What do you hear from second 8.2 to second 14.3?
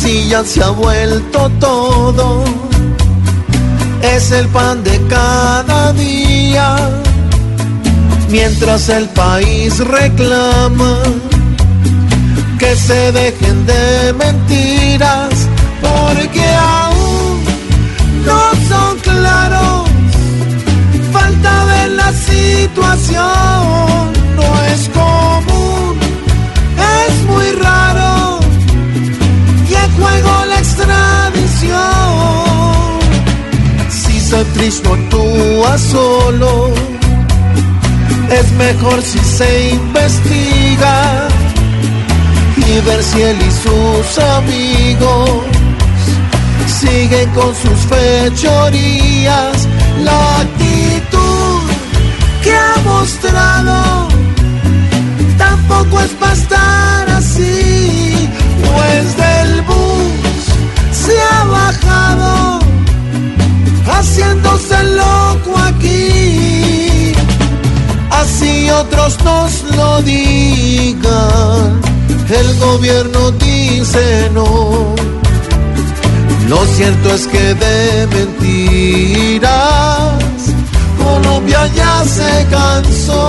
mientras el país reclama que se dejen de